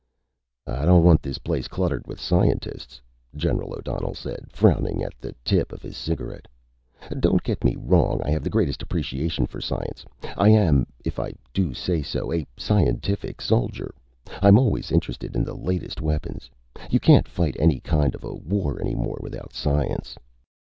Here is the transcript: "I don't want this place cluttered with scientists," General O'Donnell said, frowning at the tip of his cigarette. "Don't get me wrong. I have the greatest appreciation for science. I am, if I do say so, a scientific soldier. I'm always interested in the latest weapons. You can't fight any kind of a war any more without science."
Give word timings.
"I 0.65 0.85
don't 0.85 1.03
want 1.03 1.21
this 1.21 1.37
place 1.37 1.67
cluttered 1.67 2.07
with 2.07 2.19
scientists," 2.19 2.99
General 3.35 3.71
O'Donnell 3.75 4.15
said, 4.15 4.51
frowning 4.51 5.03
at 5.03 5.13
the 5.21 5.35
tip 5.45 5.71
of 5.71 5.83
his 5.83 5.95
cigarette. 5.95 6.47
"Don't 7.19 7.43
get 7.43 7.63
me 7.63 7.75
wrong. 7.77 8.19
I 8.25 8.31
have 8.31 8.43
the 8.43 8.49
greatest 8.49 8.81
appreciation 8.81 9.45
for 9.45 9.61
science. 9.61 10.03
I 10.35 10.49
am, 10.49 10.87
if 11.05 11.19
I 11.19 11.33
do 11.53 11.75
say 11.75 12.01
so, 12.01 12.33
a 12.33 12.47
scientific 12.57 13.41
soldier. 13.41 13.93
I'm 14.41 14.57
always 14.57 14.91
interested 14.91 15.35
in 15.35 15.43
the 15.43 15.53
latest 15.53 16.01
weapons. 16.01 16.49
You 16.89 16.99
can't 16.99 17.27
fight 17.27 17.55
any 17.59 17.79
kind 17.79 18.15
of 18.15 18.23
a 18.23 18.33
war 18.33 18.81
any 18.81 18.95
more 18.95 19.19
without 19.21 19.53
science." 19.53 20.17